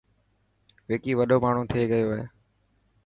[0.89, 2.23] وڪي وڏو ماڻهو ٿي گيو هي.